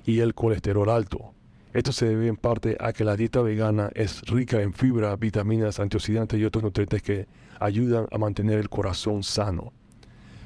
y 0.05 0.19
el 0.19 0.33
colesterol 0.33 0.89
alto. 0.89 1.33
Esto 1.73 1.91
se 1.91 2.07
debe 2.07 2.27
en 2.27 2.37
parte 2.37 2.77
a 2.79 2.93
que 2.93 3.03
la 3.03 3.17
dieta 3.17 3.41
vegana 3.41 3.89
es 3.93 4.21
rica 4.21 4.61
en 4.61 4.73
fibra, 4.73 5.15
vitaminas, 5.17 5.79
antioxidantes 5.79 6.39
y 6.39 6.45
otros 6.45 6.63
nutrientes 6.63 7.01
que 7.01 7.27
ayudan 7.59 8.07
a 8.11 8.17
mantener 8.17 8.59
el 8.59 8.69
corazón 8.69 9.23
sano. 9.23 9.73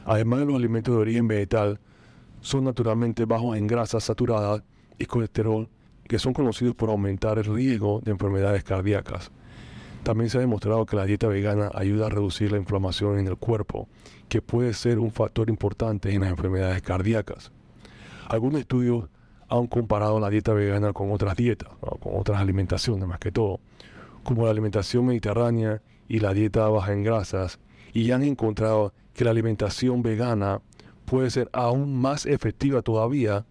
Además 0.05 0.39
de 0.39 0.45
los 0.47 0.55
alimentos 0.55 0.95
de 0.95 1.01
origen 1.01 1.27
vegetal, 1.27 1.79
son 2.41 2.63
naturalmente 2.63 3.25
bajos 3.25 3.57
en 3.57 3.67
grasas 3.67 4.05
saturadas 4.05 4.63
y 4.97 5.05
colesterol, 5.05 5.69
que 6.07 6.17
son 6.17 6.33
conocidos 6.33 6.75
por 6.75 6.89
aumentar 6.89 7.37
el 7.37 7.45
riesgo 7.45 8.01
de 8.03 8.11
enfermedades 8.11 8.63
cardíacas. 8.63 9.31
También 10.03 10.29
se 10.29 10.37
ha 10.37 10.41
demostrado 10.41 10.85
que 10.85 10.95
la 10.95 11.05
dieta 11.05 11.27
vegana 11.27 11.71
ayuda 11.73 12.07
a 12.07 12.09
reducir 12.09 12.51
la 12.51 12.57
inflamación 12.57 13.19
en 13.19 13.27
el 13.27 13.37
cuerpo, 13.37 13.87
que 14.27 14.41
puede 14.41 14.73
ser 14.73 14.99
un 14.99 15.11
factor 15.11 15.49
importante 15.49 16.13
en 16.13 16.21
las 16.21 16.29
enfermedades 16.29 16.81
cardíacas. 16.81 17.51
Algunos 18.27 18.61
estudios 18.61 19.09
han 19.49 19.67
comparado 19.67 20.19
la 20.19 20.29
dieta 20.29 20.53
vegana 20.53 20.93
con 20.93 21.11
otras 21.11 21.35
dietas, 21.35 21.69
con 21.99 22.13
otras 22.15 22.39
alimentaciones 22.39 23.07
más 23.07 23.19
que 23.19 23.31
todo, 23.31 23.59
como 24.23 24.45
la 24.45 24.51
alimentación 24.51 25.05
mediterránea 25.05 25.81
y 26.07 26.19
la 26.19 26.33
dieta 26.33 26.67
baja 26.69 26.93
en 26.93 27.03
grasas, 27.03 27.59
y 27.93 28.11
han 28.11 28.23
encontrado 28.23 28.93
que 29.13 29.25
la 29.25 29.31
alimentación 29.31 30.01
vegana 30.01 30.61
puede 31.05 31.31
ser 31.31 31.49
aún 31.51 31.99
más 31.99 32.25
efectiva 32.25 32.81
todavía 32.81 33.45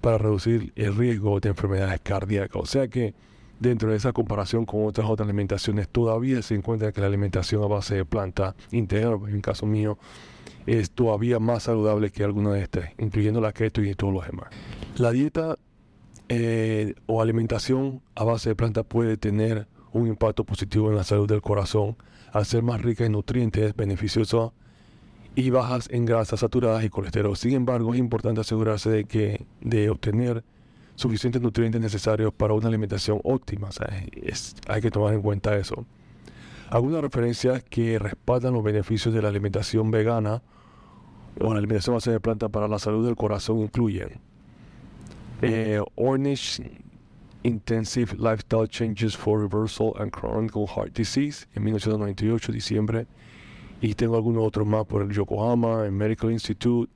para 0.00 0.18
reducir 0.18 0.72
el 0.76 0.94
riesgo 0.94 1.40
de 1.40 1.48
enfermedades 1.48 2.00
cardíacas. 2.02 2.62
O 2.62 2.66
sea 2.66 2.88
que 2.88 3.14
dentro 3.60 3.90
de 3.90 3.96
esa 3.96 4.12
comparación 4.12 4.64
con 4.64 4.86
otras 4.86 5.08
otras 5.08 5.26
alimentaciones, 5.26 5.88
todavía 5.88 6.42
se 6.42 6.54
encuentra 6.54 6.92
que 6.92 7.00
la 7.00 7.06
alimentación 7.06 7.62
a 7.62 7.66
base 7.66 7.96
de 7.96 8.04
planta 8.04 8.54
integral, 8.70 9.18
en 9.28 9.36
el 9.36 9.42
caso 9.42 9.66
mío, 9.66 9.98
es 10.66 10.90
todavía 10.90 11.38
más 11.38 11.64
saludable 11.64 12.10
que 12.10 12.24
alguna 12.24 12.50
de 12.50 12.62
estas, 12.62 12.90
incluyendo 12.98 13.40
la 13.40 13.52
keto 13.52 13.82
y 13.82 13.94
todos 13.94 14.12
los 14.12 14.26
demás. 14.26 14.48
La 14.96 15.10
dieta 15.12 15.56
eh, 16.28 16.94
o 17.06 17.22
alimentación 17.22 18.02
a 18.14 18.24
base 18.24 18.50
de 18.50 18.54
planta 18.54 18.82
puede 18.82 19.16
tener 19.16 19.66
un 19.92 20.06
impacto 20.06 20.44
positivo 20.44 20.90
en 20.90 20.96
la 20.96 21.04
salud 21.04 21.26
del 21.26 21.40
corazón 21.40 21.96
al 22.32 22.44
ser 22.44 22.62
más 22.62 22.82
rica 22.82 23.06
en 23.06 23.12
nutrientes 23.12 23.74
beneficiosos 23.74 24.52
y 25.34 25.50
bajas 25.50 25.88
en 25.90 26.04
grasas 26.04 26.40
saturadas 26.40 26.84
y 26.84 26.90
colesterol. 26.90 27.36
Sin 27.36 27.52
embargo, 27.52 27.94
es 27.94 28.00
importante 28.00 28.40
asegurarse 28.40 28.90
de 28.90 29.04
que 29.04 29.46
de 29.60 29.88
obtener 29.88 30.44
suficientes 30.98 31.40
nutrientes 31.40 31.80
necesarios 31.80 32.32
para 32.32 32.54
una 32.54 32.66
alimentación 32.66 33.20
óptima. 33.22 33.68
hay 34.66 34.80
que 34.80 34.90
tomar 34.90 35.14
en 35.14 35.22
cuenta 35.22 35.56
eso. 35.56 35.86
Algunas 36.70 37.00
referencias 37.00 37.62
que 37.62 37.98
respaldan 38.00 38.52
los 38.52 38.64
beneficios 38.64 39.14
de 39.14 39.22
la 39.22 39.28
alimentación 39.28 39.92
vegana 39.92 40.42
o 41.40 41.52
la 41.52 41.58
alimentación 41.58 41.94
base 41.94 42.10
de 42.10 42.18
planta 42.18 42.48
para 42.48 42.66
la 42.66 42.80
salud 42.80 43.06
del 43.06 43.14
corazón 43.14 43.60
incluyen 43.60 44.20
eh, 45.40 45.80
Ornish 45.94 46.60
Intensive 47.44 48.16
Lifestyle 48.18 48.66
Changes 48.66 49.16
for 49.16 49.40
Reversal 49.40 49.94
and 50.00 50.10
Chronic 50.10 50.52
Heart 50.52 50.94
Disease 50.94 51.46
en 51.54 51.62
1998, 51.62 52.50
diciembre. 52.50 53.06
Y 53.80 53.94
tengo 53.94 54.16
algunos 54.16 54.44
otros 54.44 54.66
más 54.66 54.84
por 54.84 55.02
el 55.02 55.10
Yokohama, 55.10 55.84
el 55.86 55.92
Medical 55.92 56.32
Institute, 56.32 56.92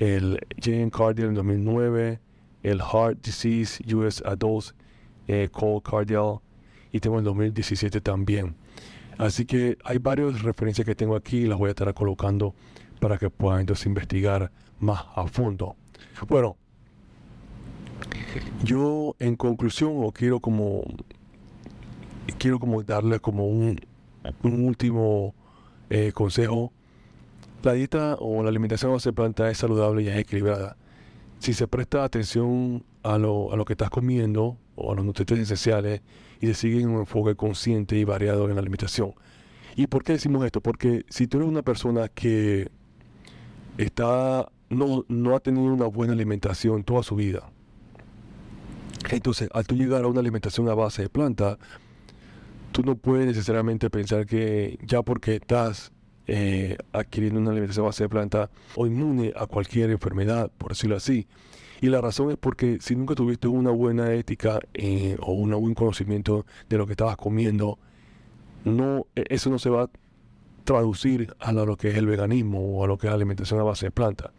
el 0.00 0.40
JN 0.56 0.90
Cardial 0.90 1.28
en 1.28 1.34
2009, 1.34 2.18
el 2.66 2.82
Heart 2.82 3.24
Disease 3.24 3.82
US 3.94 4.22
Adults 4.26 4.74
eh, 5.28 5.48
Cardial 5.88 6.40
y 6.90 6.98
tengo 6.98 7.18
el 7.18 7.24
2017 7.24 8.00
también. 8.00 8.56
Así 9.18 9.46
que 9.46 9.78
hay 9.84 9.98
varias 9.98 10.42
referencias 10.42 10.84
que 10.84 10.94
tengo 10.94 11.14
aquí 11.14 11.38
y 11.38 11.46
las 11.46 11.58
voy 11.58 11.68
a 11.68 11.70
estar 11.70 11.92
colocando 11.94 12.54
para 13.00 13.18
que 13.18 13.30
puedan 13.30 13.60
entonces 13.60 13.86
investigar 13.86 14.50
más 14.80 15.04
a 15.14 15.26
fondo. 15.28 15.76
Bueno, 16.28 16.56
yo 18.64 19.14
en 19.20 19.36
conclusión 19.36 19.92
o 19.96 20.10
quiero 20.10 20.40
como 20.40 20.82
quiero 22.38 22.58
como 22.58 22.82
darle 22.82 23.20
como 23.20 23.46
un, 23.46 23.80
último 24.42 25.34
eh, 25.88 26.10
consejo. 26.12 26.72
La 27.62 27.72
dieta 27.72 28.16
o 28.18 28.42
la 28.42 28.48
alimentación 28.48 28.96
de 28.98 29.12
planta 29.12 29.50
es 29.50 29.58
saludable 29.58 30.02
y 30.02 30.08
es 30.08 30.16
equilibrada. 30.16 30.76
Si 31.38 31.52
se 31.52 31.68
presta 31.68 32.04
atención 32.04 32.84
a 33.02 33.18
lo, 33.18 33.52
a 33.52 33.56
lo 33.56 33.64
que 33.64 33.74
estás 33.74 33.90
comiendo 33.90 34.56
o 34.74 34.92
a 34.92 34.94
los 34.94 35.04
nutrientes 35.04 35.38
esenciales 35.38 36.02
y 36.40 36.46
se 36.46 36.54
sigue 36.54 36.86
un 36.86 36.98
enfoque 36.98 37.34
consciente 37.34 37.96
y 37.96 38.04
variado 38.04 38.48
en 38.48 38.54
la 38.54 38.60
alimentación. 38.60 39.14
¿Y 39.76 39.86
por 39.86 40.02
qué 40.02 40.12
decimos 40.12 40.44
esto? 40.44 40.60
Porque 40.60 41.04
si 41.08 41.26
tú 41.26 41.38
eres 41.38 41.48
una 41.48 41.62
persona 41.62 42.08
que 42.08 42.70
está 43.76 44.48
no, 44.68 45.04
no 45.08 45.36
ha 45.36 45.40
tenido 45.40 45.72
una 45.72 45.86
buena 45.86 46.14
alimentación 46.14 46.82
toda 46.82 47.02
su 47.02 47.14
vida, 47.14 47.50
entonces 49.10 49.48
al 49.52 49.66
tú 49.66 49.76
llegar 49.76 50.02
a 50.02 50.08
una 50.08 50.20
alimentación 50.20 50.68
a 50.68 50.74
base 50.74 51.02
de 51.02 51.08
planta, 51.08 51.58
tú 52.72 52.82
no 52.82 52.96
puedes 52.96 53.26
necesariamente 53.26 53.90
pensar 53.90 54.26
que 54.26 54.78
ya 54.82 55.02
porque 55.02 55.36
estás 55.36 55.92
eh, 56.26 56.76
adquiriendo 56.92 57.40
una 57.40 57.50
alimentación 57.50 57.84
a 57.84 57.88
base 57.88 58.04
de 58.04 58.08
planta 58.08 58.50
o 58.74 58.86
inmune 58.86 59.32
a 59.36 59.46
cualquier 59.46 59.90
enfermedad, 59.90 60.50
por 60.58 60.70
decirlo 60.70 60.96
así. 60.96 61.26
Y 61.80 61.88
la 61.88 62.00
razón 62.00 62.30
es 62.30 62.36
porque 62.36 62.78
si 62.80 62.96
nunca 62.96 63.14
tuviste 63.14 63.48
una 63.48 63.70
buena 63.70 64.12
ética 64.12 64.60
eh, 64.74 65.16
o 65.20 65.32
un 65.32 65.50
buen 65.50 65.74
conocimiento 65.74 66.46
de 66.68 66.78
lo 66.78 66.86
que 66.86 66.92
estabas 66.92 67.16
comiendo, 67.16 67.78
no, 68.64 69.06
e, 69.14 69.24
eso 69.28 69.50
no 69.50 69.58
se 69.58 69.70
va 69.70 69.84
a 69.84 69.90
traducir 70.64 71.34
a 71.38 71.52
lo 71.52 71.76
que 71.76 71.90
es 71.90 71.96
el 71.96 72.06
veganismo 72.06 72.60
o 72.60 72.84
a 72.84 72.86
lo 72.86 72.98
que 72.98 73.06
es 73.06 73.10
la 73.10 73.16
alimentación 73.16 73.60
a 73.60 73.62
base 73.62 73.86
de 73.86 73.90
planta. 73.92 74.32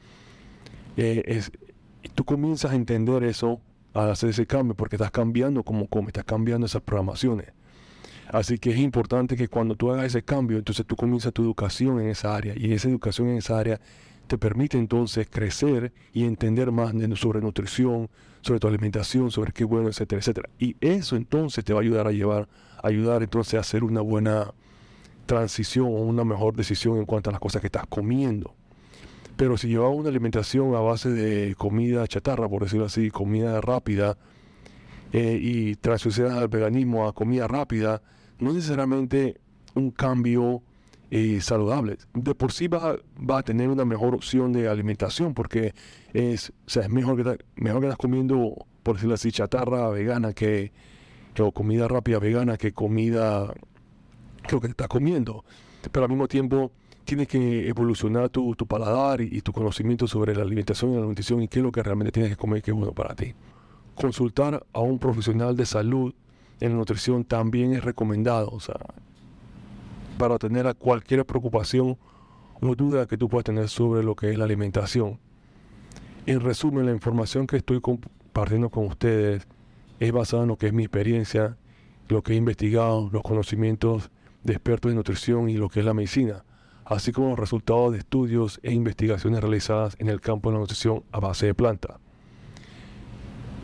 Eh, 0.98 1.24
es, 1.26 1.52
tú 2.16 2.26
comienzas 2.26 2.72
a 2.72 2.76
entender 2.76 3.24
eso 3.24 3.62
al 3.94 4.12
hacer 4.12 4.30
ese 4.30 4.46
cambio 4.46 4.76
porque 4.76 4.96
estás 4.96 5.12
cambiando 5.12 5.64
como 5.64 5.88
comes, 5.88 6.10
estás 6.10 6.26
cambiando 6.26 6.66
esas 6.66 6.82
programaciones. 6.82 7.54
Así 8.30 8.58
que 8.58 8.72
es 8.72 8.78
importante 8.78 9.36
que 9.36 9.48
cuando 9.48 9.76
tú 9.76 9.92
hagas 9.92 10.06
ese 10.06 10.24
cambio, 10.24 10.58
entonces 10.58 10.86
tú 10.86 10.96
comienzas 10.96 11.34
tu 11.34 11.44
educación 11.44 12.02
en 12.02 12.10
esa 12.10 12.36
área 12.36 12.54
y 12.58 12.74
esa 12.74 12.90
educación 12.90 13.30
en 13.30 13.38
esa 13.38 13.58
área 13.58 13.80
te 14.28 14.38
permite 14.38 14.78
entonces 14.78 15.28
crecer 15.30 15.94
y 16.12 16.26
entender 16.26 16.72
más 16.72 16.94
sobre 17.16 17.40
nutrición, 17.40 18.10
sobre 18.42 18.60
tu 18.60 18.68
alimentación, 18.68 19.32
sobre 19.32 19.54
qué 19.54 19.64
bueno, 19.64 19.88
etcétera, 19.88 20.20
etcétera. 20.20 20.50
Y 20.60 20.76
eso 20.82 21.16
entonces 21.16 21.64
te 21.64 21.74
va 21.74 21.80
a 21.80 21.84
ayudar 21.84 22.08
a 22.08 22.12
llevar, 22.12 22.50
ayudar 22.84 23.24
entonces 23.24 23.56
a 23.56 23.62
hacer 23.62 23.86
una 23.86 24.02
buena 24.02 24.54
transición 25.26 25.86
o 25.86 26.02
una 26.02 26.26
mejor 26.26 26.56
decisión 26.56 26.98
en 26.98 27.06
cuanto 27.06 27.30
a 27.30 27.34
las 27.34 27.40
cosas 27.40 27.62
que 27.62 27.68
estás 27.68 27.88
comiendo. 27.88 28.54
Pero 29.38 29.56
si 29.56 29.70
llevas 29.70 29.96
una 29.96 30.10
alimentación 30.10 30.76
a 30.76 30.80
base 30.80 31.10
de 31.10 31.56
comida 31.56 32.08
chatarra, 32.08 32.50
por 32.50 32.64
decirlo 32.64 32.86
así, 32.86 33.12
comida 33.12 33.62
rápida, 33.62 34.18
eh, 35.14 35.40
y 35.42 35.76
transicionas 35.76 36.38
al 36.38 36.50
veganismo 36.50 37.08
a 37.08 37.14
comida 37.14 37.48
rápida, 37.48 38.02
no 38.40 38.54
necesariamente 38.54 39.40
un 39.76 39.92
cambio 39.92 40.62
y 41.10 41.40
saludables. 41.42 42.08
De 42.14 42.36
por 42.36 42.52
sí 42.52 42.68
va, 42.68 42.98
va, 43.18 43.40
a 43.40 43.44
tener 43.44 43.70
una 43.70 43.86
mejor 43.86 44.14
opción 44.14 44.52
de 44.52 44.68
alimentación 44.68 45.34
porque 45.34 45.74
es, 46.14 46.52
sea, 46.66 46.84
es 46.84 46.90
mejor, 46.90 47.16
que, 47.16 47.44
mejor 47.56 47.82
que 47.82 47.88
estás 47.88 47.98
comiendo, 47.98 48.66
por 48.84 48.96
decirlo 48.96 49.16
así, 49.16 49.32
chatarra 49.32 49.90
vegana 49.90 50.34
que, 50.34 50.72
que 51.34 51.52
comida 51.52 51.88
rápida 51.88 52.20
vegana 52.20 52.58
que 52.58 52.74
comida 52.74 53.54
que 54.48 54.56
lo 54.56 54.62
que 54.62 54.68
estás 54.68 54.88
comiendo. 54.88 55.46
Pero 55.92 56.06
al 56.06 56.10
mismo 56.10 56.28
tiempo 56.28 56.72
tienes 57.06 57.28
que 57.28 57.70
evolucionar 57.70 58.30
tu, 58.30 58.54
tu 58.56 58.68
paladar 58.68 59.22
y, 59.22 59.30
y, 59.32 59.42
tu 59.42 59.54
conocimiento 59.54 60.08
sobre 60.08 60.36
la 60.36 60.42
alimentación 60.42 60.92
y 60.92 60.96
la 60.96 61.02
nutrición 61.02 61.42
y 61.42 61.48
qué 61.48 61.60
es 61.60 61.64
lo 61.64 61.72
que 61.72 61.82
realmente 61.82 62.12
tienes 62.12 62.32
que 62.32 62.38
comer 62.38 62.62
que 62.62 62.72
es 62.72 62.78
bueno 62.78 62.92
para 62.92 63.16
ti. 63.16 63.34
Consultar 63.96 64.66
a 64.74 64.80
un 64.82 65.00
profesional 65.00 65.56
de 65.56 65.66
salud 65.66 66.14
en 66.60 66.78
nutrición 66.78 67.24
también 67.24 67.74
es 67.74 67.84
recomendado. 67.84 68.50
O 68.52 68.60
sea, 68.60 68.78
para 70.18 70.38
tener 70.38 70.74
cualquier 70.76 71.26
preocupación 71.26 71.98
o 72.62 72.76
duda 72.76 73.06
que 73.06 73.18
tú 73.18 73.30
puedas 73.30 73.46
tener 73.46 73.70
sobre 73.70 74.04
lo 74.04 74.16
que 74.16 74.32
es 74.32 74.38
la 74.38 74.46
alimentación. 74.46 75.20
En 76.26 76.42
resumen, 76.42 76.86
la 76.86 76.92
información 76.92 77.48
que 77.48 77.58
estoy 77.58 77.80
compartiendo 77.80 78.70
con 78.70 78.86
ustedes 78.86 79.48
es 80.00 80.12
basada 80.12 80.44
en 80.44 80.50
lo 80.50 80.58
que 80.58 80.68
es 80.68 80.74
mi 80.74 80.84
experiencia, 80.84 81.58
lo 82.10 82.22
que 82.22 82.34
he 82.34 82.36
investigado, 82.36 83.10
los 83.12 83.22
conocimientos 83.22 84.12
de 84.44 84.54
expertos 84.54 84.92
en 84.92 84.98
nutrición 84.98 85.50
y 85.50 85.58
lo 85.58 85.70
que 85.70 85.80
es 85.80 85.86
la 85.86 85.94
medicina, 85.94 86.44
así 86.86 87.12
como 87.12 87.30
los 87.30 87.40
resultados 87.40 87.94
de 87.94 88.00
estudios 88.00 88.60
e 88.64 88.74
investigaciones 88.74 89.42
realizadas 89.42 89.96
en 90.00 90.10
el 90.10 90.22
campo 90.22 90.50
de 90.50 90.56
la 90.56 90.60
nutrición 90.62 91.04
a 91.12 91.20
base 91.20 91.46
de 91.46 91.54
planta. 91.54 92.00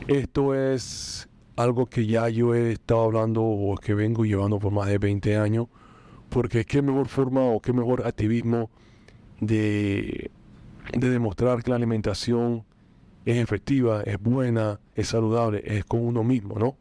Esto 0.07 0.53
es 0.53 1.29
algo 1.55 1.85
que 1.85 2.05
ya 2.05 2.29
yo 2.29 2.55
he 2.55 2.71
estado 2.71 3.03
hablando 3.03 3.43
o 3.43 3.75
que 3.77 3.93
vengo 3.93 4.25
llevando 4.25 4.59
por 4.59 4.71
más 4.71 4.87
de 4.87 4.97
20 4.97 5.37
años 5.37 5.67
porque 6.29 6.65
qué 6.65 6.81
mejor 6.81 7.07
forma 7.07 7.41
o 7.41 7.59
qué 7.59 7.73
mejor 7.73 8.07
activismo 8.07 8.71
de, 9.39 10.31
de 10.91 11.09
demostrar 11.09 11.61
que 11.63 11.69
la 11.69 11.75
alimentación 11.75 12.63
es 13.25 13.37
efectiva, 13.37 14.01
es 14.01 14.19
buena, 14.19 14.79
es 14.95 15.09
saludable, 15.09 15.61
es 15.65 15.85
con 15.85 16.01
uno 16.01 16.23
mismo, 16.23 16.57
¿no? 16.57 16.75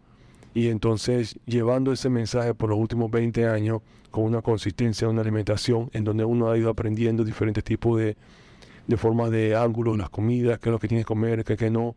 Y 0.55 0.69
entonces 0.69 1.39
llevando 1.47 1.93
ese 1.93 2.09
mensaje 2.09 2.55
por 2.55 2.71
los 2.71 2.79
últimos 2.79 3.11
20 3.11 3.47
años 3.47 3.81
con 4.11 4.25
una 4.25 4.43
consistencia 4.43 5.09
una 5.09 5.23
alimentación 5.23 5.91
en 5.93 6.05
donde 6.05 6.25
uno 6.25 6.51
ha 6.51 6.59
ido 6.59 6.71
aprendiendo 6.71 7.25
diferentes 7.25 7.65
tipos 7.65 7.99
de, 7.99 8.17
de 8.87 8.97
formas 8.97 9.31
de 9.31 9.57
ángulos, 9.57 9.97
las 9.97 10.11
comidas, 10.11 10.59
qué 10.59 10.69
es 10.69 10.73
lo 10.73 10.79
que 10.79 10.89
tienes 10.89 11.05
que 11.05 11.09
comer, 11.09 11.45
qué, 11.45 11.57
qué 11.57 11.71
no, 11.71 11.95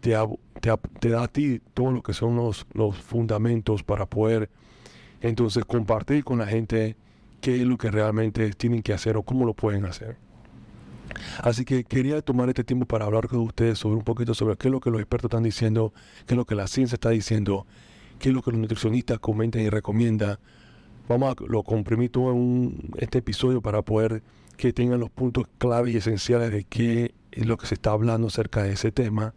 te, 0.00 0.14
te, 0.60 0.70
te, 1.00 1.08
da 1.10 1.24
a 1.24 1.28
ti 1.28 1.60
todo 1.74 1.90
lo 1.90 2.02
que 2.02 2.12
son 2.12 2.36
los, 2.36 2.66
los 2.74 2.96
fundamentos 2.96 3.82
para 3.82 4.06
poder 4.06 4.48
entonces, 5.20 5.64
compartir 5.64 6.24
con 6.24 6.38
la 6.38 6.46
gente 6.46 6.96
qué 7.40 7.56
es 7.56 7.62
lo 7.62 7.78
que 7.78 7.90
realmente 7.90 8.50
tienen 8.50 8.82
que 8.82 8.92
hacer 8.92 9.16
o 9.16 9.22
cómo 9.22 9.44
lo 9.44 9.54
pueden 9.54 9.84
hacer. 9.84 10.16
Así 11.42 11.64
que 11.64 11.84
quería 11.84 12.20
tomar 12.20 12.48
este 12.48 12.64
tiempo 12.64 12.86
para 12.86 13.06
hablar 13.06 13.28
con 13.28 13.40
ustedes 13.40 13.78
sobre 13.78 13.96
un 13.96 14.04
poquito 14.04 14.34
sobre 14.34 14.56
qué 14.56 14.68
es 14.68 14.72
lo 14.72 14.80
que 14.80 14.90
los 14.90 15.00
expertos 15.00 15.30
están 15.30 15.42
diciendo, 15.42 15.92
qué 16.26 16.34
es 16.34 16.36
lo 16.36 16.44
que 16.44 16.54
la 16.54 16.66
ciencia 16.66 16.96
está 16.96 17.10
diciendo, 17.10 17.66
qué 18.18 18.28
es 18.28 18.34
lo 18.34 18.42
que 18.42 18.50
los 18.50 18.60
nutricionistas 18.60 19.18
comentan 19.18 19.62
y 19.62 19.70
recomiendan. 19.70 20.38
Vamos 21.08 21.36
a 21.36 21.44
lo 21.46 21.62
comprimir 21.62 22.10
todo 22.10 22.32
en 22.32 22.90
este 22.98 23.18
episodio 23.18 23.60
para 23.62 23.82
poder 23.82 24.22
que 24.56 24.72
tengan 24.72 25.00
los 25.00 25.10
puntos 25.10 25.46
clave 25.58 25.92
y 25.92 25.96
esenciales 25.96 26.50
de 26.50 26.64
qué 26.64 27.14
es 27.30 27.46
lo 27.46 27.56
que 27.56 27.66
se 27.66 27.74
está 27.74 27.92
hablando 27.92 28.26
acerca 28.26 28.62
de 28.62 28.72
ese 28.72 28.90
tema 28.90 29.34